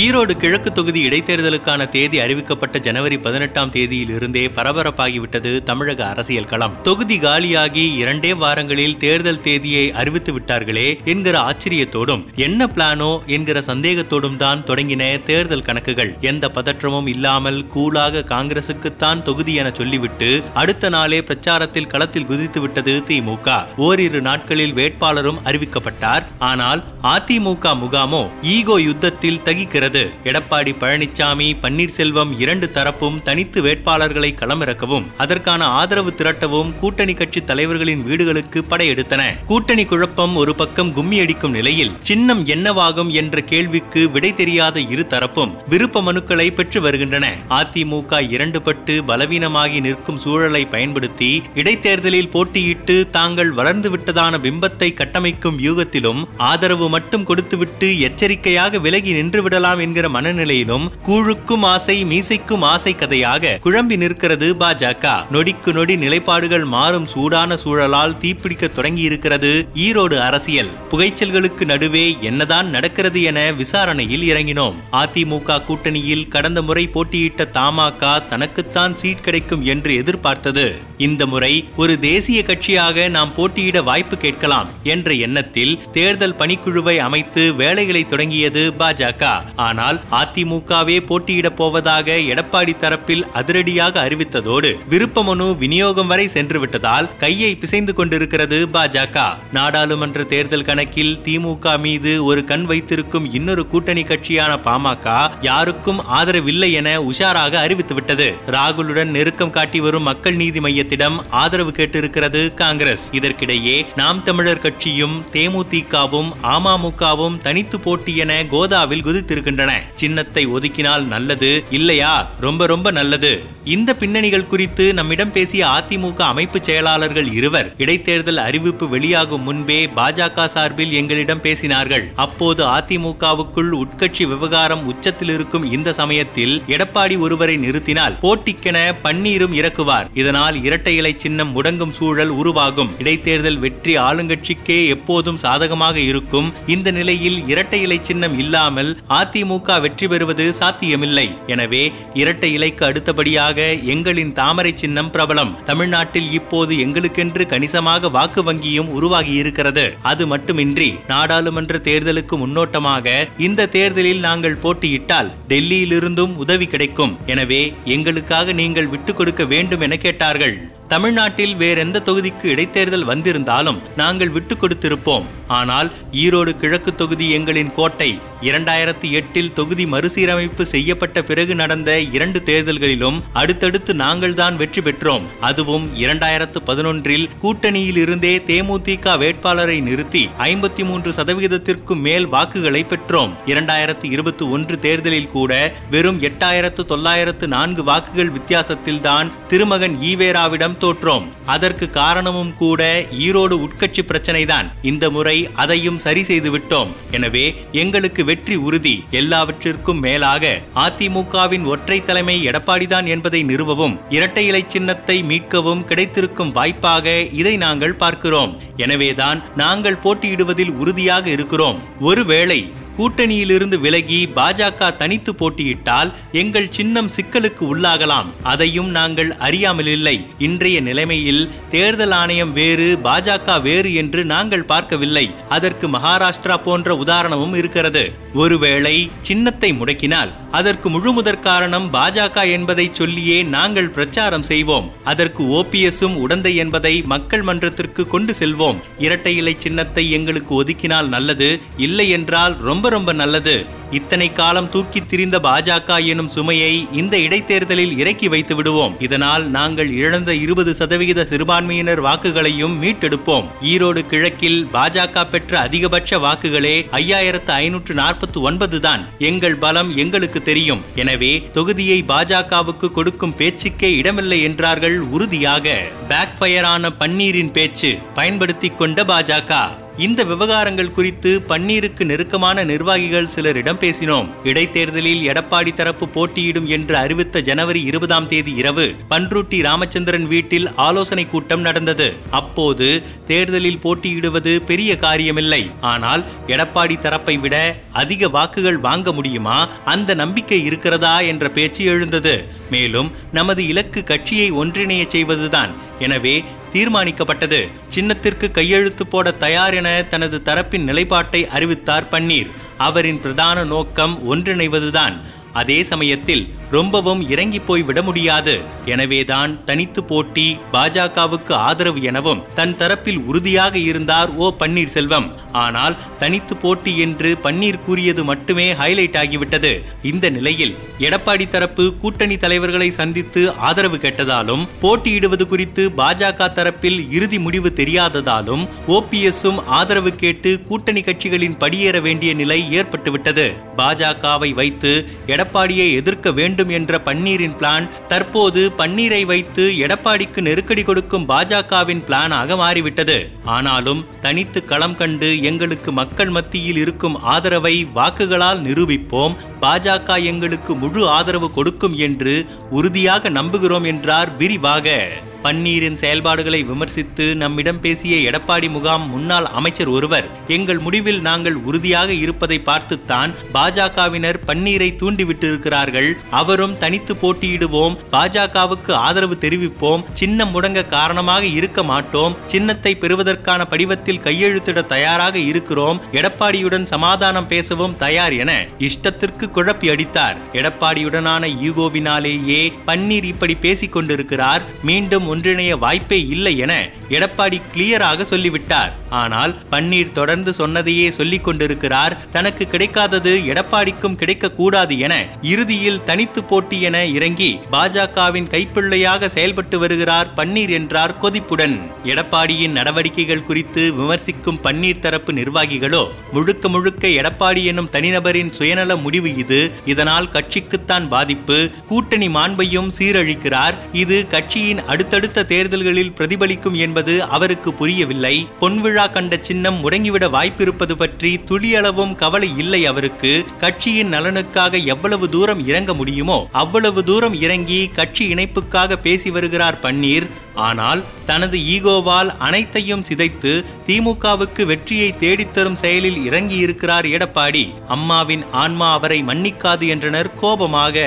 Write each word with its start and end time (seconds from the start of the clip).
ஈரோடு 0.00 0.34
கிழக்கு 0.42 0.72
தொகுதி 0.72 1.00
இடைத்தேர்தலுக்கான 1.06 1.86
தேதி 1.94 2.18
அறிவிக்கப்பட்ட 2.20 2.76
ஜனவரி 2.78 3.16
பதினெட்டாம் 3.18 3.70
தேதியில் 3.70 4.12
இருந்தே 4.14 4.44
பரபரப்பாகிவிட்டது 4.56 5.62
தமிழக 5.62 6.00
அரசியல் 6.06 6.48
களம். 6.52 6.76
தொகுதி 6.82 7.16
காலியாகி 7.18 7.84
இரண்டே 7.94 8.30
வாரங்களில் 8.34 8.96
தேர்தல் 8.96 9.40
தேதியை 9.40 9.82
அறிவித்து 10.02 10.32
விட்டார்களே 10.36 10.86
என்கிற 11.04 11.34
ஆச்சரியத்தோடும் 11.48 12.22
என்ன 12.46 12.68
பிளானோ 12.76 13.10
என்கிற 13.26 13.60
சந்தேகத்தோடும் 13.60 14.36
தான் 14.36 14.64
தொடங்கின 14.64 15.20
தேர்தல் 15.24 15.66
கணக்குகள். 15.68 16.14
எந்த 16.20 16.50
பதற்றமும் 16.54 17.10
இல்லாமல் 17.14 17.60
கூலாக 17.74 18.24
காங்கிரசுக்குத்தான் 18.32 19.22
தொகுதி 19.22 19.54
என 19.54 19.72
சொல்லிவிட்டு 19.80 20.30
அடுத்த 20.54 20.92
நாளே 20.96 21.20
பிரச்சாரத்தில் 21.20 21.86
களத்தில் 21.86 22.28
குதித்து 22.32 22.60
விட்டது 22.60 22.96
திமுக. 23.10 23.60
ஓரிரு 23.76 24.22
நாட்களில் 24.30 24.74
வேட்பாளரும் 24.80 25.42
அறிவிக்கப்பட்டார். 25.44 26.26
ஆனால் 26.38 26.82
அதிமுக 27.14 27.76
முகாமோ 27.84 28.24
ஈகோ 28.56 28.80
யுத்தத்தில் 28.88 29.40
வருகிறது. 29.82 30.02
எடப்பாடி 30.30 30.72
பழனிசாமி 30.82 31.46
பன்னீர்செல்வம் 31.62 32.32
இரண்டு 32.42 32.66
தரப்பும் 32.76 33.18
தனித்து 33.28 33.58
வேட்பாளர்களை 33.66 34.30
களமிறக்கவும் 34.40 35.06
அதற்கான 35.24 35.60
ஆதரவு 35.80 36.10
திரட்டவும் 36.20 36.70
கூட்டணி 36.80 37.14
கட்சி 37.20 37.40
தலைவர்களின் 37.50 38.02
வீடுகளுக்கு 38.08 38.58
படையெடுத்தன. 38.70 39.22
கூட்டணி 39.50 39.84
குழப்பம் 39.92 40.34
ஒரு 40.42 40.52
பக்கம் 40.60 40.92
கும்மியடிக்கும் 40.98 41.56
நிலையில் 41.58 41.92
சின்னம் 42.08 42.42
என்னவாகும் 42.54 43.10
என்ற 43.20 43.40
கேள்விக்கு 43.52 44.02
விடை 44.14 44.30
தெரியாத 44.40 44.76
இரு 44.94 45.06
தரப்பும் 45.14 45.54
விருப்ப 45.72 46.02
மனுக்களை 46.08 46.48
பெற்று 46.58 46.80
வருகின்றன. 46.86 47.26
அதிமுக 47.60 48.20
இரண்டு 48.36 48.58
பட்டு 48.68 48.96
பலவீனமாகி 49.10 49.80
நிற்கும் 49.86 50.22
சூழலை 50.24 50.62
பயன்படுத்தி 50.74 51.30
இடைத்தேர்தலில் 51.60 52.32
போட்டியிட்டு 52.36 52.96
தாங்கள் 53.18 53.52
வளர்ந்துவிட்டதான 53.60 54.40
பிம்பத்தை 54.46 54.90
கட்டமைக்கும் 55.00 55.60
யூகத்திலும் 55.68 56.22
ஆதரவு 56.50 56.86
மட்டும் 56.96 57.26
கொடுத்துவிட்டு 57.30 57.88
எச்சரிக்கையாக 58.08 58.78
விலகி 58.86 59.12
நின்றுவிடலாம் 59.18 59.71
வேண்டாம் 59.72 59.78
என்கிற 59.78 60.08
மனநிலையிலும் 60.08 60.86
கூழுக்கும் 61.06 61.64
ஆசை 61.64 61.96
மீசைக்கும் 62.04 62.64
ஆசை 62.72 62.94
கதையாக 62.94 63.58
குழம்பி 63.64 63.96
நிற்கிறது 63.96 64.54
பாஜக. 64.54 65.04
நொடிக்கு 65.32 65.72
நொடி 65.72 65.94
நிலைப்பாடுகள் 65.96 66.64
மாறும் 66.64 67.06
சூடான 67.06 67.56
சூழலால் 67.64 68.16
தீப்பிடிக்க 68.18 68.68
தொடங்கி 68.68 69.02
இருக்கிறது 69.02 69.68
ஈரோடு 69.74 70.16
அரசியல். 70.18 70.70
புகைச்சல்களுக்கு 70.90 71.64
நடுவே 71.64 72.16
என்னதான் 72.20 72.68
நடக்கிறது 72.68 73.22
என 73.22 73.52
விசாரணையில் 73.52 74.26
இறங்கினோம். 74.32 74.76
அதிமுக 74.92 75.58
கூட்டணியில் 75.68 76.28
கடந்த 76.28 76.62
முறை 76.62 76.86
போட்டியிட்ட 76.86 77.48
தமாகா 77.52 78.12
தனக்குத்தான் 78.26 78.94
சீட் 78.94 79.24
கிடைக்கும் 79.28 79.64
என்று 79.64 79.94
எதிர்பார்த்தது. 79.94 80.66
இந்த 80.96 81.26
முறை 81.26 81.52
ஒரு 81.76 81.98
தேசிய 81.98 82.44
கட்சியாக 82.46 83.08
நாம் 83.10 83.34
போட்டியிட 83.34 83.82
வாய்ப்பு 83.82 84.16
கேட்கலாம் 84.16 84.68
என்ற 84.82 85.12
எண்ணத்தில் 85.26 85.74
தேர்தல் 85.92 86.38
பணிக்குழுவை 86.38 86.96
அமைத்து 86.96 87.54
வேலைகளை 87.54 88.06
தொடங்கியது 88.06 88.62
பாஜக. 88.78 89.22
ஆனால் 89.66 90.00
அதிமுகவே 90.20 90.96
போட்டியிடப் 91.08 91.58
போவதாக 91.60 92.16
எடப்பாடி 92.32 92.74
தரப்பில் 92.76 93.24
அதிரடியாக 93.32 94.04
அறிவித்ததோடு 94.06 94.70
விருப்ப 94.88 95.22
மனு 95.22 95.46
விநியோகம் 95.56 96.06
வரை 96.06 96.26
சென்றுவிட்டதால் 96.34 97.08
கையை 97.16 97.50
பிசைந்து 97.54 97.94
கொண்டிருக்கிறது 97.94 98.58
பாஜக. 98.72 99.24
நாடாளுமன்ற 99.52 100.24
தேர்தல் 100.24 100.64
கணக்கில் 100.64 101.14
திமுக 101.24 101.74
மீது 101.78 102.24
ஒரு 102.24 102.44
கண் 102.44 102.64
வைத்திருக்கும் 102.64 103.26
இன்னொரு 103.32 103.64
கூட்டணி 103.66 104.02
கட்சியான 104.02 104.52
பாமக 104.66 105.30
யாருக்கும் 105.40 106.00
ஆதரவில்லை 106.18 106.70
என 106.72 106.96
உஷாராக 107.00 107.54
அறிவித்துவிட்டது. 107.64 108.28
ராகுலுடன் 108.46 109.12
நெருக்கம் 109.16 109.50
காட்டி 109.50 109.80
வரும் 109.80 110.02
மக்கள் 110.02 110.36
நீதி 110.36 110.60
மையத்திடம் 110.60 111.18
ஆதரவு 111.30 111.70
கேட்டிருக்கிறது 111.70 112.54
காங்கிரஸ். 112.54 113.06
இதற்கிடையே 113.12 113.76
நாம் 113.96 114.22
தமிழர் 114.22 114.64
கட்சியும் 114.66 115.16
தேமுதிகவும் 115.32 116.30
அமமுகவும் 116.54 117.38
தனித்து 117.38 117.80
போட்டி 117.80 118.16
என 118.16 118.32
கோதாவில் 118.42 119.06
குதித்திருக்கின்றன. 119.08 119.51
இருக்கின்றன. 119.52 119.90
சின்னத்தை 120.00 120.42
ஒதுக்கினால் 120.56 121.04
நல்லது 121.14 121.50
இல்லையா? 121.78 122.12
ரொம்ப 122.40 122.66
ரொம்ப 122.66 122.90
நல்லது. 122.98 123.32
இந்த 123.74 123.90
பின்னணிகள் 123.94 124.50
குறித்து 124.52 124.84
நம்மிடம் 124.98 125.32
பேசிய 125.32 125.62
அதிமுக 125.78 126.20
அமைப்பு 126.32 126.58
செயலாளர்கள் 126.68 127.28
இருவர் 127.38 127.68
இடைத்தேர்தல் 127.82 128.40
அறிவிப்பு 128.46 128.86
வெளியாகும் 128.94 129.44
முன்பே 129.48 129.78
பாஜக 129.98 130.46
சார்பில் 130.54 130.92
எங்களிடம் 131.00 131.42
பேசினார்கள். 131.42 132.04
அப்போது 132.24 132.62
அதிமுகவுக்குள் 132.76 133.70
உட்கட்சி 133.82 134.24
விவகாரம் 134.32 134.82
உச்சத்தில் 134.92 135.32
இருக்கும் 135.36 135.68
இந்த 135.76 135.92
சமயத்தில் 136.00 136.54
எடப்பாடி 136.74 137.16
ஒருவரை 137.18 137.56
நிறுத்தினால் 137.56 138.18
போட்டிக்கென 138.24 138.78
பன்னீரும் 139.04 139.56
இறக்குவார். 139.60 140.10
இதனால் 140.14 140.58
இரட்டை 140.64 140.96
இலை 140.96 141.14
சின்னம் 141.16 141.52
முடங்கும் 141.56 141.96
சூழல் 141.98 142.34
உருவாகும். 142.40 142.92
இடைத்தேர்தல் 142.98 143.60
வெற்றி 143.66 143.94
ஆளுங்கட்சிக்கே 144.08 144.80
எப்போதும் 144.96 145.42
சாதகமாக 145.44 145.96
இருக்கும். 146.10 146.50
இந்த 146.66 146.88
நிலையில் 146.90 147.38
இரட்டை 147.48 147.80
இலை 147.80 148.00
சின்னம் 148.02 148.36
இல்லாமல் 148.38 148.92
அதிமுக 149.08 149.41
வெற்றி 149.42 150.08
பெறுவது 150.08 150.52
சாத்தியமில்லை. 150.52 151.32
எனவே 151.46 151.92
இரட்டை 152.14 152.52
இலைக்கு 152.52 152.84
அடுத்தபடியாக 152.86 153.60
எங்களின் 153.94 154.32
தாமரை 154.32 154.72
சின்னம் 154.74 155.10
பிரபலம். 155.12 155.64
தமிழ்நாட்டில் 155.64 156.32
இப்போது 156.32 156.76
எங்களுக்கென்று 156.76 157.46
கணிசமாக 157.46 158.08
வாக்கு 158.08 158.42
வங்கியும் 158.42 158.88
உருவாகி 158.88 159.34
இருக்கிறது 159.34 159.94
அது 160.02 160.26
மட்டுமின்றி 160.26 160.94
நாடாளுமன்ற 161.08 161.78
தேர்தலுக்கு 161.78 162.36
முன்னோட்டமாக 162.36 163.28
இந்த 163.38 163.66
தேர்தலில் 163.66 164.20
நாங்கள் 164.20 164.60
போட்டியிட்டால் 164.62 165.30
டெல்லியிலிருந்தும் 165.48 166.36
உதவி 166.36 166.66
கிடைக்கும். 166.66 167.16
எனவே 167.26 167.72
எங்களுக்காக 167.84 168.52
நீங்கள் 168.52 168.86
விட்டுக் 168.86 169.16
கொடுக்க 169.16 169.44
வேண்டும் 169.44 169.80
என 169.80 169.96
கேட்டார்கள். 169.96 170.70
தமிழ்நாட்டில் 170.92 171.54
வேறெந்த 171.56 172.02
தொகுதிக்கு 172.06 172.46
இடைத்தேர்தல் 172.54 173.04
வந்திருந்தாலும் 173.04 173.78
நாங்கள் 173.96 174.28
விட்டுக் 174.28 174.62
கொடுத்திருப்போம். 174.62 175.22
ஆனால் 175.46 175.88
ஈரோடு 176.12 176.52
கிழக்கு 176.56 176.94
தொகுதி 176.94 177.26
எங்களின் 177.36 177.72
கோட்டை 177.72 178.18
இரண்டாயிரத்தி 178.40 179.10
எட்டில் 179.10 179.52
தொகுதி 179.52 179.86
மறுசீரமைப்பு 179.86 180.66
செய்யப்பட்ட 180.66 181.22
பிறகு 181.22 181.54
நடந்த 181.54 182.00
இரண்டு 182.00 182.42
தேர்தல்களிலும் 182.44 183.18
அடுத்தடுத்து 183.32 183.94
நாங்கள் 183.94 184.34
தான் 184.34 184.56
வெற்றி 184.56 184.80
பெற்றோம். 184.80 185.22
அதுவும் 185.40 185.86
இரண்டாயிரத்து 185.96 186.60
பதினொன்றில் 186.66 187.26
கூட்டணியில் 187.42 187.96
இருந்தே 187.96 188.38
தேமுதிக 188.46 189.16
வேட்பாளரை 189.18 189.80
நிறுத்தி 189.80 190.28
ஐம்பத்தி 190.38 190.84
மூன்று 190.84 191.10
சதவிகிதத்திற்கும் 191.10 192.02
மேல் 192.08 192.26
வாக்குகளை 192.26 192.84
பெற்றோம். 192.84 193.30
இரண்டாயிரத்து 193.46 194.04
இருபத்தி 194.10 194.44
ஒன்று 194.44 194.78
தேர்தலில் 194.78 195.32
கூட 195.36 195.74
வெறும் 195.90 196.20
எட்டாயிரத்து 196.20 196.84
தொள்ளாயிரத்து 196.84 197.48
நான்கு 197.48 197.84
வாக்குகள் 197.84 198.30
வித்தியாசத்தில்தான் 198.30 199.30
திருமகன் 199.48 199.98
ஈவேராவிடம் 200.10 200.80
தோற்றோம். 200.82 201.26
அதற்கு 201.54 201.86
காரணமும் 201.90 202.52
கூட 202.62 202.82
ஈரோடு 203.26 203.56
உட்கட்சி 203.66 204.02
பிரச்சனைதான். 204.10 204.66
இந்த 204.90 205.10
முறை 205.10 205.36
அதையும் 205.62 205.98
சரி 205.98 206.22
செய்து 206.30 206.50
விட்டோம். 206.56 206.92
எனவே 207.10 207.44
எங்களுக்கு 207.82 208.24
வெற்றி 208.24 208.56
உறுதி. 208.66 208.94
எல்லாவற்றிற்கும் 209.10 210.00
மேலாக 210.06 210.60
அதிமுகவின் 210.84 211.64
ஒற்றை 211.74 211.98
தலைமை 212.04 212.36
எடப்பாடிதான் 212.48 213.06
என்பதை 213.14 213.42
நிறுவவும் 213.42 213.96
இரட்டை 214.16 214.46
இலை 214.46 214.64
சின்னத்தை 214.68 215.16
மீட்கவும் 215.30 215.84
கிடைத்திருக்கும் 215.84 216.52
வாய்ப்பாக 216.52 217.06
இதை 217.40 217.56
நாங்கள் 217.56 217.98
பார்க்கிறோம். 218.02 218.54
எனவேதான் 218.76 219.40
நாங்கள் 219.56 220.00
போட்டியிடுவதில் 220.04 220.72
உறுதியாக 220.82 221.26
இருக்கிறோம். 221.36 221.78
ஒருவேளை 222.00 222.60
கூட்டணியிலிருந்து 222.98 223.76
விலகி 223.84 224.20
பாஜக 224.36 224.90
தனித்து 224.96 225.32
போட்டியிட்டால் 225.34 226.10
எங்கள் 226.42 226.68
சின்னம் 226.76 227.10
சிக்கலுக்கு 227.16 227.64
உள்ளாகலாம். 227.72 228.28
அதையும் 228.52 228.90
நாங்கள் 228.98 229.30
அறியாமலில்லை 229.46 230.16
இன்றைய 230.38 230.80
நிலைமையில் 230.80 231.42
தேர்தல் 231.74 232.14
ஆணையம் 232.20 232.52
வேறு 232.52 232.88
பாஜக 233.06 233.60
வேறு 233.62 233.92
என்று 233.94 234.24
நாங்கள் 234.24 234.68
பார்க்கவில்லை. 234.72 235.26
அதற்கு 235.48 235.88
மகாராஷ்டிரா 235.88 236.56
போன்ற 236.66 236.96
உதாரணமும் 236.96 237.54
இருக்கிறது. 237.54 238.04
ஒருவேளை 238.34 238.94
சின்னத்தை 239.28 239.70
முடக்கினால் 239.72 240.30
அதற்கு 240.58 240.88
முழுமுதற் 240.90 241.44
காரணம் 241.48 241.88
பாஜக 241.92 242.44
என்பதை 242.56 242.86
சொல்லியே 242.92 243.38
நாங்கள் 243.56 243.90
பிரச்சாரம் 243.96 244.46
செய்வோம். 244.50 244.86
அதற்கு 245.04 245.42
ஓபிஎஸும் 245.58 246.16
உடந்தை 246.24 246.54
என்பதை 246.54 246.94
மக்கள் 247.12 247.42
மன்றத்திற்கு 247.42 248.02
கொண்டு 248.06 248.34
செல்வோம். 248.40 248.80
இரட்டை 248.98 249.34
இலை 249.36 249.54
சின்னத்தை 249.64 250.04
எங்களுக்கு 250.18 250.52
ஒதுக்கினால் 250.62 251.08
நல்லது 251.16 251.50
இல்லை 251.76 252.08
என்றால் 252.18 252.56
ரொம்ப 252.68 252.81
ரொம்ப 252.82 252.96
ரொம்ப 252.96 253.12
நல்லது. 253.12 253.66
இத்தனை 253.90 254.32
காலம் 254.32 254.68
தூக்கி 254.68 255.00
திரிந்த 255.00 255.38
பாஜக 255.38 256.06
எனும் 256.06 256.28
சுமையை 256.28 256.88
இந்த 256.92 257.18
இடைத்தேர்தலில் 257.18 257.98
இறக்கி 257.98 258.28
வைத்து 258.28 258.54
விடுவோம். 258.56 258.94
இதனால் 259.00 259.44
நாங்கள் 259.50 259.90
இழந்த 259.90 260.34
இருபது 260.34 260.74
சதவிகித 260.74 261.24
சிறுபான்மையினர் 261.24 262.02
வாக்குகளையும் 262.02 262.74
மீட்டெடுப்போம். 262.82 263.46
ஈரோடு 263.62 264.06
கிழக்கில் 264.06 264.68
பாஜக 264.72 265.28
பெற்ற 265.28 265.60
அதிகபட்ச 265.60 266.18
வாக்குகளே 266.18 266.74
ஐயாயிரத்து 266.92 267.50
ஐநூற்று 267.50 267.94
நாற்பத்தி 267.94 268.40
ஒன்பது 268.40 268.80
தான். 268.80 269.04
எங்கள் 269.18 269.56
பலம் 269.56 269.96
எங்களுக்கு 269.96 270.42
தெரியும். 270.42 270.82
எனவே 270.94 271.32
தொகுதியை 271.52 272.02
பாஜகவுக்கு 272.08 272.90
கொடுக்கும் 272.90 273.36
பேச்சுக்கே 273.36 273.92
இடமில்லை 273.96 274.42
என்றார்கள் 274.42 274.98
உறுதியாக. 275.00 275.78
பேக் 276.08 276.36
ஃபயரான 276.40 276.90
பன்னீரின் 276.98 277.52
பேச்சு 277.52 277.98
பயன்படுத்தி 278.14 278.68
கொண்ட 278.68 279.04
பாஜக. 279.04 279.80
இந்த 279.98 280.24
விவகாரங்கள் 280.24 280.90
குறித்து 280.90 281.42
பன்னீருக்கு 281.48 282.04
நெருக்கமான 282.04 282.64
நிர்வாகிகள் 282.64 283.28
சிலரிடம் 283.34 283.78
பேசினோம். 283.78 284.28
இடைத்தேர்தலில் 284.44 285.26
எடப்பாடி 285.28 285.74
தரப்பு 285.74 286.08
போட்டியிடும் 286.08 286.66
என்று 286.66 286.96
அறிவித்த 286.96 287.40
ஜனவரி 287.40 287.82
இருபதாம் 287.82 288.28
தேதி 288.28 288.54
இரவு 288.54 288.94
பன்ருட்டி 289.10 289.62
ராமச்சந்திரன் 289.62 290.26
வீட்டில் 290.26 290.74
ஆலோசனை 290.74 291.26
கூட்டம் 291.26 291.60
நடந்தது. 291.60 292.14
அப்போது 292.30 293.02
தேர்தலில் 293.26 293.78
போட்டியிடுவது 293.78 294.62
பெரிய 294.62 294.96
காரியமில்லை. 295.00 295.70
ஆனால் 295.80 296.24
எடப்பாடி 296.46 296.98
தரப்பை 296.98 297.36
விட 297.36 297.76
அதிக 297.92 298.28
வாக்குகள் 298.28 298.78
வாங்க 298.78 299.12
முடியுமா? 299.12 299.68
அந்த 299.84 300.14
நம்பிக்கை 300.14 300.64
இருக்கிறதா? 300.64 301.20
என்ற 301.20 301.48
பேச்சு 301.48 301.84
எழுந்தது. 301.84 302.44
மேலும் 302.70 303.10
நமது 303.32 303.66
இலக்கு 303.66 304.04
கட்சியை 304.04 304.52
ஒன்றிணைய 304.52 305.06
செய்வதுதான். 305.06 305.74
எனவே 306.02 306.34
தீர்மானிக்கப்பட்டது. 306.72 307.60
சின்னத்திற்கு 307.94 308.46
கையெழுத்து 308.50 309.04
போட 309.06 309.30
தயார் 309.44 309.74
என 309.74 309.88
தனது 310.12 310.38
தரப்பின் 310.44 310.88
நிலைப்பாட்டை 310.88 311.42
அறிவித்தார் 311.48 312.10
பன்னீர். 312.10 312.50
அவரின் 312.78 313.20
பிரதான 313.20 313.64
நோக்கம் 313.74 314.16
ஒன்றிணைவதுதான். 314.32 315.16
அதே 315.60 315.78
சமயத்தில் 315.82 316.44
ரொம்பவும் 316.76 317.22
இறங்கி 317.32 317.60
போய் 317.68 317.84
விட 317.88 318.00
முடியாது. 318.08 318.54
எனவேதான் 318.94 319.52
தனித்து 319.68 320.00
போட்டி 320.10 320.46
பாஜகவுக்கு 320.72 321.52
ஆதரவு 321.68 322.00
எனவும் 322.10 322.42
தன் 322.58 322.74
தரப்பில் 322.80 323.20
உறுதியாக 323.30 323.74
இருந்தார் 323.90 324.30
ஓ 324.42 324.48
பன்னீர்செல்வம். 324.60 325.28
ஆனால் 325.64 325.96
தனித்து 326.22 326.56
போட்டி 326.56 326.92
என்று 327.04 327.30
பன்னீர் 327.44 327.80
கூறியது 327.86 328.22
மட்டுமே 328.30 328.66
ஹைலைட் 328.80 329.18
ஆகிவிட்டது. 329.22 329.72
இந்த 330.10 330.26
நிலையில் 330.36 330.74
எடப்பாடி 331.08 331.46
தரப்பு 331.54 331.84
கூட்டணி 332.02 332.36
தலைவர்களை 332.44 332.88
சந்தித்து 333.00 333.42
ஆதரவு 333.68 333.98
கேட்டதாலும் 334.04 334.64
போட்டியிடுவது 334.82 335.46
குறித்து 335.52 335.84
பாஜக 336.00 336.50
தரப்பில் 336.58 337.00
இறுதி 337.16 337.38
முடிவு 337.46 337.70
தெரியாததாலும் 337.80 338.64
ஓபிஎஸ்ஸும் 338.96 339.60
ஆதரவு 339.78 340.12
கேட்டு 340.22 340.52
கூட்டணி 340.68 341.00
கட்சிகளின் 341.00 341.58
படியேற 341.62 341.96
வேண்டிய 342.06 342.32
நிலை 342.40 342.60
ஏற்பட்டுவிட்டது. 342.78 343.46
பாஜகவை 343.80 344.50
வைத்து 344.60 344.92
எடப்பாடியை 345.34 345.88
எதிர்க்க 346.00 346.30
வேண்டும் 346.38 346.61
என்ற 346.68 346.98
பன்னீரின் 346.98 347.56
பிளான் 347.58 347.88
தற்போது 348.08 348.72
பன்னீரை 348.78 349.26
வைத்து 349.26 349.72
எடப்பாடிக்கு 349.78 350.40
நெருக்கடி 350.40 350.82
கொடுக்கும் 350.82 351.28
பாஜகவின் 351.28 352.04
பிளானாக 352.06 352.56
மாறிவிட்டது. 352.56 353.28
ஆனாலும் 353.44 354.04
தனித்து 354.20 354.64
களம் 354.64 354.94
கண்டு 354.94 355.42
எங்களுக்கு 355.42 355.92
மக்கள் 355.92 356.28
மத்தியில் 356.28 356.76
இருக்கும் 356.76 357.22
ஆதரவை 357.22 357.86
வாக்குகளால் 357.94 358.62
நிரூபிப்போம். 358.62 359.36
பாஜக 359.60 360.22
எங்களுக்கு 360.22 360.74
முழு 360.74 361.08
ஆதரவு 361.08 361.50
கொடுக்கும் 361.50 361.96
என்று 361.96 362.44
உறுதியாக 362.70 363.30
நம்புகிறோம் 363.30 363.84
என்றார் 363.84 364.36
விரிவாக. 364.36 365.08
பன்னீரின் 365.42 365.96
செயல்பாடுகளை 365.96 366.62
விமர்சித்து 366.62 367.36
நம்மிடம் 367.36 367.80
பேசிய 367.80 368.30
எடப்பாடி 368.30 368.70
முகாம் 368.70 369.08
முன்னாள் 369.08 369.44
அமைச்சர் 369.44 369.88
ஒருவர் 369.88 370.28
எங்கள் 370.46 370.78
முடிவில் 370.78 371.20
நாங்கள் 371.20 371.54
உறுதியாக 371.54 372.12
இருப்பதை 372.12 372.58
பார்த்துத்தான் 372.60 373.34
பாஜகவினர் 373.54 374.38
பன்னீரை 374.46 374.88
தூண்டிவிட்டிருக்கிறார்கள். 375.02 376.10
அவரும் 376.30 376.78
தனித்து 376.78 377.14
போட்டியிடுவோம். 377.14 377.96
பாஜகவுக்கு 378.12 378.92
ஆதரவு 378.92 379.36
தெரிவிப்போம். 379.40 380.04
சின்னம் 380.12 380.52
முடங்க 380.54 380.86
காரணமாக 380.86 381.44
இருக்க 381.44 381.82
மாட்டோம். 381.82 382.36
சின்னத்தை 382.46 382.94
பெறுவதற்கான 382.94 383.66
படிவத்தில் 383.70 384.22
கையெழுத்திட 384.26 384.86
தயாராக 384.86 385.38
இருக்கிறோம். 385.38 386.00
எடப்பாடியுடன் 386.12 386.82
சமாதானம் 386.82 387.46
பேசவும் 387.46 387.96
தயார் 387.96 388.32
என 388.32 388.66
இஷ்டத்திற்கு 388.78 389.48
குழப்பி 389.54 389.90
அடித்தார். 389.90 390.36
எடப்பாடியுடனான 390.52 391.48
ஈகோவினாலேயே 391.68 392.72
பன்னீர் 392.86 393.24
இப்படி 393.24 393.54
பேசிக் 393.54 393.92
கொண்டிருக்கிறார் 393.92 394.62
மீண்டும் 394.82 395.30
ஒன்றிணைய 395.32 395.72
வாய்ப்பே 395.84 396.20
இல்லை 396.34 396.54
என 396.64 396.74
எடப்பாடி 397.16 397.60
கிளியராக 397.74 398.22
சொல்லிவிட்டார். 398.32 398.92
ஆனால் 399.20 399.52
பன்னீர் 399.72 400.16
தொடர்ந்து 400.18 400.50
சொன்னதையே 400.60 401.08
சொல்லிக் 401.18 401.44
கொண்டிருக்கிறார். 401.46 402.16
தனக்கு 402.36 402.64
கிடைக்காதது 402.72 403.32
எடப்பாடிக்கும் 403.52 404.18
கிடைக்க 404.20 404.50
கூடாது 404.60 404.94
என 405.06 405.14
இறுதியில் 405.52 406.02
தனித்து 406.10 406.40
போட்டி 406.50 406.78
என 406.88 406.96
இறங்கி 407.16 407.50
பாஜகவின் 407.72 408.48
கைப்பிள்ளையாக 408.54 409.28
செயல்பட்டு 409.36 409.78
வருகிறார் 409.78 410.30
பன்னீர் 410.38 410.72
என்றார் 410.78 411.16
கொதிப்புடன். 411.22 411.76
எடப்பாடியின் 412.12 412.76
நடவடிக்கைகள் 412.78 413.46
குறித்து 413.48 413.82
விமர்சிக்கும் 413.98 414.60
பன்னீர் 414.66 415.02
தரப்பு 415.06 415.32
நிர்வாகிகளோ 415.32 416.02
முழுக்க 416.32 416.68
முழுக்க 416.74 417.08
எடப்பாடி 417.20 417.62
எனும் 417.72 417.90
தனிநபரின் 417.92 418.52
சுயநல 418.58 418.96
முடிவு 419.04 419.30
இது. 419.44 419.60
இதனால் 419.92 420.30
கட்சிக்குத்தான் 420.36 421.06
பாதிப்பு. 421.14 421.58
கூட்டணி 421.88 422.28
மாண்பையும் 422.36 422.90
சீரழிக்கிறார். 422.98 423.76
இது 424.02 424.18
கட்சியின் 424.34 424.82
அடுத்த 425.22 425.42
தேர்தல்களில் 425.42 426.14
பிரதிபலிக்கும் 426.18 426.76
என்பது 426.84 427.12
அவருக்கு 427.24 427.70
புரியவில்லை. 427.72 428.48
பொன்விழா 428.60 429.10
கண்ட 429.10 429.34
சின்னம் 429.40 429.78
முடங்கிவிட 429.82 430.24
வாய்ப்பிருப்பது 430.30 430.94
பற்றி 430.96 431.30
துளியளவும் 431.50 432.14
கவலை 432.14 432.48
இல்லை 432.58 432.80
அவருக்கு. 432.86 433.32
கட்சியின் 433.58 434.10
நலனுக்காக 434.12 434.80
எவ்வளவு 434.84 435.28
தூரம் 435.28 435.66
இறங்க 435.66 435.94
முடியுமோ 435.94 436.38
அவ்வளவு 436.52 437.04
தூரம் 437.04 437.36
இறங்கி 437.40 437.80
கட்சி 437.92 438.24
இணைப்புக்காக 438.34 438.96
பேசி 438.96 439.30
வருகிறார் 439.30 439.78
பன்னீர். 439.82 440.26
ஆனால் 440.54 441.02
தனது 441.26 441.58
ஈகோவால் 441.58 442.32
அனைத்தையும் 442.38 443.04
சிதைத்து 443.08 443.52
திமுகவுக்கு 443.86 444.64
வெற்றியை 444.66 445.14
தேடித்தரும் 445.20 445.80
செயலில் 445.84 446.24
இறங்கி 446.24 446.56
இருக்கிறார் 446.56 447.06
எடப்பாடி. 447.06 447.64
அம்மாவின் 447.86 448.44
ஆன்மா 448.50 448.92
அவரை 448.92 449.22
மன்னிக்காது 449.22 449.86
என்றனர் 449.86 450.34
கோபமாக. 450.34 451.06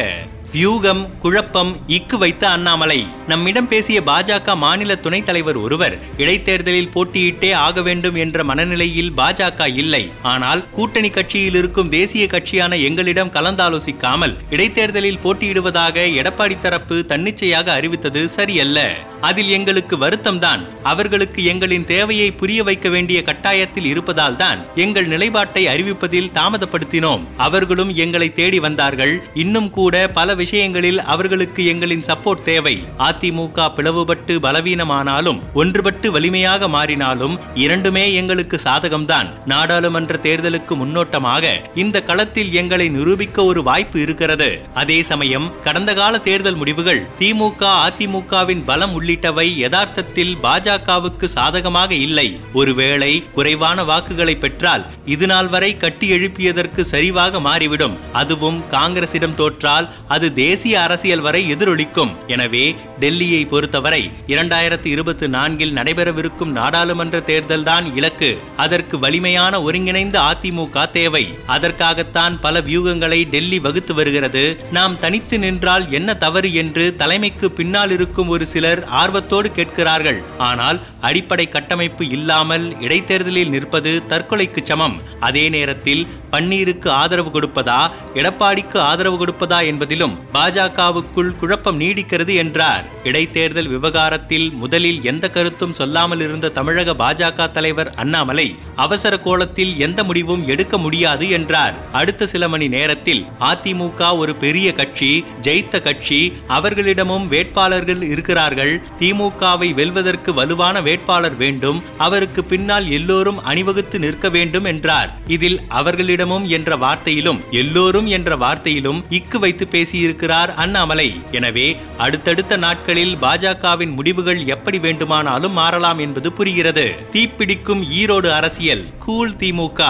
வியூகம் 0.55 1.01
குழப்பம் 1.19 1.71
இக்கு 1.87 2.17
வைத்த 2.17 2.49
அண்ணாமலை. 2.49 3.07
நம்மிடம் 3.27 3.67
பேசிய 3.67 4.01
பாஜக 4.01 4.55
மாநில 4.55 4.95
துணைத் 4.95 5.25
தலைவர் 5.25 5.57
ஒருவர் 5.57 5.95
இடைத்தேர்தலில் 6.17 6.91
போட்டியிட்டே 6.93 7.53
ஆக 7.53 7.81
வேண்டும் 7.81 8.15
என்ற 8.15 8.43
மனநிலையில் 8.43 9.11
பாஜக 9.17 9.67
இல்லை. 9.75 10.09
ஆனால் 10.21 10.69
கூட்டணி 10.69 11.09
கட்சியில் 11.09 11.53
இருக்கும் 11.53 11.89
தேசிய 11.89 12.27
கட்சியான 12.27 12.75
எங்களிடம் 12.75 13.31
கலந்தாலோசிக்காமல் 13.31 14.35
இடைத்தேர்தலில் 14.49 15.21
போட்டியிடுவதாக 15.23 16.05
எடப்பாடி 16.21 16.59
தரப்பு 16.59 17.05
தன்னிச்சையாக 17.05 17.71
அறிவித்தது 17.71 18.29
சரியல்ல. 18.29 18.79
அதில் 19.21 19.49
எங்களுக்கு 19.49 19.95
வருத்தம்தான். 19.97 20.63
அவர்களுக்கு 20.83 21.41
எங்களின் 21.53 21.85
தேவையை 21.85 22.31
புரிய 22.31 22.63
வைக்க 22.63 22.89
வேண்டிய 22.89 23.21
கட்டாயத்தில் 23.21 23.85
இருப்பதால் 23.85 24.35
தான் 24.35 24.59
எங்கள் 24.75 25.07
நிலைப்பாட்டை 25.07 25.65
அறிவிப்பதில் 25.67 26.31
தாமதப்படுத்தினோம். 26.33 27.23
அவர்களும் 27.37 27.93
எங்களை 27.95 28.33
தேடி 28.33 28.59
வந்தார்கள். 28.59 29.23
இன்னும் 29.33 29.69
கூட 29.69 30.07
பல 30.07 30.35
விஷயங்களில் 30.45 30.99
அவர்களுக்கு 31.13 31.61
எங்களின் 31.71 32.03
சப்போர்ட் 32.07 32.43
தேவை. 32.47 32.73
அதிமுக 32.97 33.67
பிளவுபட்டு 33.75 34.33
பலவீனமானாலும் 34.45 35.39
ஒன்றுபட்டு 35.55 36.07
வலிமையாக 36.15 36.67
மாறினாலும் 36.67 37.35
இரண்டுமே 37.63 38.03
எங்களுக்கு 38.13 38.57
சாதகம்தான். 38.63 39.29
நாடாளுமன்ற 39.45 40.19
தேர்தலுக்கு 40.23 40.73
முன்னோட்டமாக 40.81 41.53
இந்த 41.83 41.97
களத்தில் 42.09 42.51
எங்களை 42.51 42.87
நிரூபிக்க 42.89 43.43
ஒரு 43.43 43.63
வாய்ப்பு 43.63 43.97
இருக்கிறது. 44.01 44.49
அதே 44.73 44.97
சமயம் 45.11 45.47
கடந்த 45.63 45.93
கால 45.93 46.19
தேர்தல் 46.27 46.59
முடிவுகள் 46.61 47.01
திமுக 47.19 47.63
அதிமுகவின் 47.87 48.63
பலம் 48.65 48.93
உள்ளிட்டவை 48.99 49.47
யதார்த்தத்தில் 49.63 50.35
பாஜகவுக்கு 50.43 51.29
சாதகமாக 51.37 51.91
இல்லை. 52.05 52.27
ஒருவேளை 52.53 53.11
குறைவான 53.37 53.83
வாக்குகளை 53.83 54.35
பெற்றால் 54.35 54.85
இதுநாள் 55.15 55.51
வரை 55.55 55.71
கட்டி 55.77 56.09
எழுப்பியதற்கு 56.11 56.81
சரிவாக 56.93 57.39
மாறிவிடும். 57.39 57.97
அதுவும் 58.21 58.61
காங்கிரசிடம் 58.71 59.37
தோற்றால் 59.41 59.89
அது 60.07 60.24
தேசிய 60.33 60.81
அரசியல் 60.81 61.19
வரை 61.19 61.53
எதிரொலிக்கும். 61.53 62.11
எனவே 62.27 62.75
டெல்லியை 62.99 63.47
பொறுத்தவரை 63.47 64.11
இரண்டாயிரத்தி 64.27 64.85
இருபத்தி 64.85 65.27
நான்கில் 65.27 65.73
நடைபெறவிருக்கும் 65.73 66.51
நாடாளுமன்ற 66.51 67.19
தேர்தல்தான் 67.19 67.95
இலக்கு. 67.95 68.37
அதற்கு 68.57 68.99
வலிமையான 68.99 69.61
ஒருங்கிணைந்த 69.61 70.19
அதிமுக 70.19 70.89
தேவை. 70.89 71.37
அதற்காகத்தான் 71.45 72.39
பல 72.39 72.61
வியூகங்களை 72.61 73.29
டெல்லி 73.29 73.59
வகுத்து 73.59 73.93
வருகிறது. 73.93 74.43
நாம் 74.71 74.99
தனித்து 74.99 75.39
நின்றால் 75.39 75.91
என்ன 75.91 76.13
தவறு 76.13 76.53
என்று 76.53 76.95
தலைமைக்கு 76.95 77.51
பின்னால் 77.51 77.91
இருக்கும் 77.91 78.27
ஒரு 78.27 78.45
சிலர் 78.45 78.83
ஆர்வத்தோடு 78.83 79.51
கேட்கிறார்கள். 79.51 80.21
ஆனால் 80.37 80.81
அடிப்படை 81.01 81.49
கட்டமைப்பு 81.49 82.09
இல்லாமல் 82.09 82.81
இடைத்தேர்தலில் 82.81 83.49
நிற்பது 83.49 84.01
தற்கொலைக்கு 84.09 84.63
சமம். 84.63 85.01
அதே 85.19 85.49
நேரத்தில் 85.49 86.07
பன்னீருக்கு 86.31 86.87
ஆதரவு 86.87 87.29
கொடுப்பதா 87.29 87.89
எடப்பாடிக்கு 88.13 88.77
ஆதரவு 88.77 89.17
கொடுப்பதா 89.17 89.59
என்பதிலும் 89.65 90.14
பாஜகவுக்குள் 90.33 91.35
குழப்பம் 91.35 91.79
நீடிக்கிறது 91.79 92.35
என்றார். 92.35 92.85
இடைத்தேர்தல் 93.03 93.67
விவகாரத்தில் 93.67 94.51
முதலில் 94.51 95.03
எந்த 95.03 95.29
கருத்தும் 95.29 95.73
சொல்லாமல் 95.73 96.19
இருந்த 96.19 96.49
தமிழக 96.49 96.93
பாஜக 96.93 97.51
தலைவர் 97.51 97.93
அண்ணாமலை 97.95 98.55
அவசர 98.75 99.19
கோலத்தில் 99.19 99.77
எந்த 99.77 100.03
முடிவும் 100.03 100.47
எடுக்க 100.47 100.77
முடியாது 100.77 101.29
என்றார். 101.29 101.75
அடுத்த 101.91 102.27
சில 102.27 102.47
மணி 102.47 102.67
நேரத்தில் 102.67 103.25
அதிமுக 103.39 104.17
ஒரு 104.17 104.35
பெரிய 104.35 104.73
கட்சி 104.73 105.23
ஜெயித்த 105.41 105.81
கட்சி 105.81 106.33
அவர்களிடமும் 106.47 107.27
வேட்பாளர்கள் 107.27 108.01
இருக்கிறார்கள். 108.01 108.73
திமுகவை 108.99 109.73
வெல்வதற்கு 109.73 110.33
வலுவான 110.33 110.81
வேட்பாளர் 110.81 111.37
வேண்டும் 111.37 111.83
அவருக்கு 111.97 112.43
பின்னால் 112.43 112.89
எல்லோரும் 112.89 113.43
அணிவகுத்து 113.43 113.99
நிற்க 113.99 114.29
வேண்டும் 114.29 114.63
என்றார். 114.63 115.11
இதில் 115.27 115.59
அவர்களிடமும் 115.69 116.47
என்ற 116.47 116.77
வார்த்தையிலும் 116.77 117.39
எல்லோரும் 117.51 118.07
என்ற 118.07 118.37
வார்த்தையிலும் 118.37 119.03
இக்கு 119.09 119.39
வைத்து 119.39 119.67
பேசிய 119.67 120.04
கூறியிருக்கிறார் 120.05 120.51
அண்ணாமலை. 120.53 121.07
எனவே 121.31 121.67
அடுத்தடுத்த 121.97 122.57
நாட்களில் 122.57 123.15
பாஜகவின் 123.15 123.93
முடிவுகள் 123.97 124.41
எப்படி 124.45 124.77
வேண்டுமானாலும் 124.79 125.55
மாறலாம் 125.59 125.99
என்பது 125.99 126.31
புரிகிறது. 126.31 126.85
தீப்பிடிக்கும் 127.11 127.83
ஈரோடு 128.01 128.29
அரசியல் 128.31 128.85
கூல் 128.99 129.35
திமுக 129.39 129.81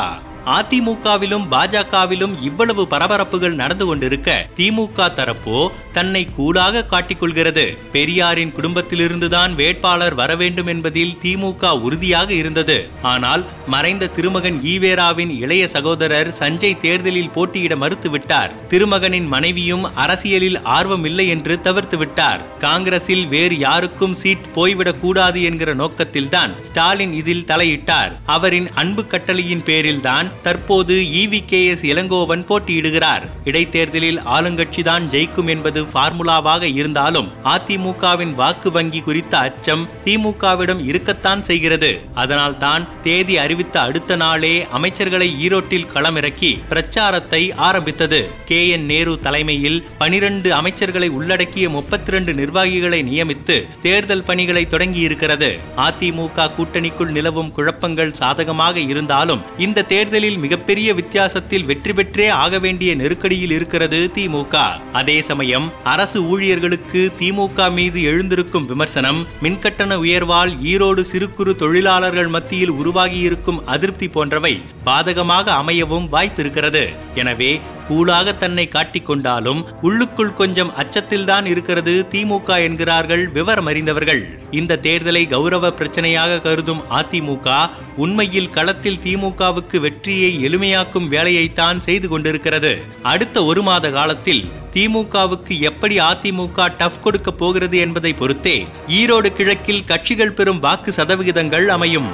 அதிமுகவிலும் 0.46 1.46
பாஜகவிலும் 1.52 2.42
இவ்வளவு 2.42 2.88
பரபரப்புகள் 2.90 3.54
நடந்து 3.54 3.86
கொண்டிருக்க 3.86 4.48
திமுக 4.56 4.96
தரப்போ 4.98 5.68
தன்னை 5.92 6.28
கூலாக 6.38 6.86
காட்டிக்கொள்கிறது. 6.90 7.78
பெரியாரின் 7.92 8.54
குடும்பத்திலிருந்துதான் 8.56 9.56
வேட்பாளர் 9.56 10.14
வர 10.14 10.36
வேண்டும் 10.36 10.68
என்பதில் 10.68 11.18
திமுக 11.24 11.82
உறுதியாக 11.82 12.34
இருந்தது. 12.34 12.90
ஆனால் 13.02 13.46
மறைந்த 13.68 14.08
திருமகன் 14.08 14.62
ஈவேராவின் 14.64 15.38
இளைய 15.40 15.68
சகோதரர் 15.68 16.36
சஞ்சய் 16.40 16.78
தேர்தலில் 16.78 17.30
போட்டியிட 17.30 17.76
மறுத்துவிட்டார். 17.76 18.52
திருமகனின் 18.68 19.28
மனைவியும் 19.28 19.96
அரசியலில் 19.96 20.62
ஆர்வம் 20.62 21.06
இல்லை 21.06 21.28
என்று 21.28 21.62
தவிர்த்து 21.62 21.98
விட்டார். 21.98 22.58
காங்கிரஸில் 22.58 23.28
வேறு 23.28 23.58
யாருக்கும் 23.58 24.14
சீட் 24.14 24.46
போய்விடக் 24.56 25.00
கூடாது 25.00 25.44
என்கிற 25.44 25.76
நோக்கத்தில்தான் 25.76 26.64
ஸ்டாலின் 26.64 27.14
இதில் 27.14 27.44
தலையிட்டார். 27.48 28.12
அவரின் 28.26 28.70
அன்பு 28.74 29.08
கட்டளையின் 29.08 29.64
பேரில்தான் 29.66 30.32
தற்போது 30.44 30.96
இவி 30.96 31.46
கே 31.46 31.66
எஸ் 31.66 31.86
இளங்கோவன் 31.86 32.46
போட்டியிடுகிறார். 32.46 33.24
இடைத்தேர்தலில் 33.44 34.20
ஆளுங்கட்சிதான் 34.20 35.08
ஜெயிக்கும் 35.08 35.48
என்பது 35.48 35.84
பார்முலாவாக 35.84 36.74
இருந்தாலும் 36.74 37.32
அதிமுகவின் 37.44 38.34
வாக்கு 38.34 38.72
வங்கி 38.72 39.00
குறித்த 39.00 39.38
அச்சம் 39.38 39.90
திமுகவிடம் 40.06 40.86
இருக்கத்தான் 40.86 41.44
செய்கிறது. 41.44 42.02
அதனால் 42.14 42.58
தான் 42.58 43.02
தேதி 43.02 43.38
அறிவித்த 43.38 43.82
அடுத்த 43.82 44.16
நாளே 44.16 44.66
அமைச்சர்களை 44.74 45.30
ஈரோட்டில் 45.42 45.90
களமிறக்கி 45.94 46.60
பிரச்சாரத்தை 46.70 47.52
ஆரம்பித்தது. 47.54 48.30
கே 48.46 48.68
என் 48.68 48.86
நேரு 48.86 49.20
தலைமையில் 49.20 49.86
பனிரெண்டு 49.98 50.52
அமைச்சர்களை 50.62 51.10
உள்ளடக்கிய 51.10 51.70
முப்பத்தி 51.70 52.04
இரண்டு 52.06 52.34
நிர்வாகிகளை 52.34 53.04
நியமித்து 53.04 53.68
தேர்தல் 53.82 54.24
பணிகளை 54.24 54.68
தொடங்கியிருக்கிறது. 54.70 55.58
அதிமுக 55.78 56.50
கூட்டணிக்குள் 56.58 57.12
நிலவும் 57.12 57.52
குழப்பங்கள் 57.52 58.14
சாதகமாக 58.14 58.80
இருந்தாலும் 58.80 59.42
இந்த 59.58 59.84
தேர்தலில் 60.26 60.46
மிகப்பெரிய 60.46 60.90
வித்தியாசத்தில் 61.00 61.66
வெற்றி 61.70 61.94
பெற்றே 61.98 62.28
ஆக 62.44 62.60
வேண்டிய 62.64 62.92
நெருக்கடியில் 63.02 63.54
இருக்கிறது 63.56 64.00
திமுக. 64.16 64.54
அதே 65.00 65.18
சமயம் 65.28 65.68
அரசு 65.94 66.20
ஊழியர்களுக்கு 66.34 67.02
திமுக 67.20 67.68
மீது 67.78 68.00
எழுந்திருக்கும் 68.12 68.68
விமர்சனம் 68.72 69.20
மின்கட்டண 69.46 69.98
உயர்வால் 70.06 70.54
ஈரோடு 70.72 71.04
சிறு 71.12 71.28
குறு 71.38 71.54
தொழிலாளர்கள் 71.64 72.34
மத்தியில் 72.38 72.76
உருவாகியிருக்கும் 72.82 73.62
அதிருப்தி 73.76 74.10
போன்றவை 74.18 74.54
பாதகமாக 74.90 75.48
அமையவும் 75.62 76.10
வாய்ப்பிருக்கிறது. 76.16 76.84
எனவே 77.22 77.52
கூலாக 77.90 78.38
தன்னை 78.38 78.70
காட்டிக்கொண்டாலும் 78.72 79.62
உள்ளுக்குள் 79.82 80.34
கொஞ்சம் 80.34 80.72
அச்சத்தில்தான் 80.78 81.46
இருக்கிறது 81.46 82.06
திமுக 82.10 82.58
என்கிறார்கள் 82.62 83.24
விவரம் 83.30 83.66
அறிந்தவர்கள் 83.66 84.22
இந்த 84.52 84.80
தேர்தலை 84.82 85.24
கௌரவ 85.30 85.70
பிரச்சனையாக 85.70 86.42
கருதும் 86.42 86.84
அதிமுக 86.90 87.70
உண்மையில் 87.98 88.50
களத்தில் 88.50 89.00
திமுகவுக்கு 89.04 89.80
வெற்றியை 89.80 90.32
எளிமையாக்கும் 90.48 91.08
வேலையைத்தான் 91.08 91.80
செய்து 91.80 92.10
கொண்டிருக்கிறது. 92.10 92.82
அடுத்த 93.02 93.46
ஒரு 93.46 93.62
மாத 93.62 93.90
காலத்தில் 93.90 94.44
திமுகவுக்கு 94.74 95.60
எப்படி 95.60 95.98
அதிமுக 96.00 96.70
டஃப் 96.78 97.04
கொடுக்க 97.04 97.32
போகிறது 97.32 97.78
என்பதை 97.78 98.14
பொறுத்தே 98.14 98.58
ஈரோடு 98.88 99.28
கிழக்கில் 99.28 99.86
கட்சிகள் 99.86 100.34
பெறும் 100.34 100.60
வாக்கு 100.60 100.92
சதவிகிதங்கள் 100.92 101.68
அமையும். 101.68 102.10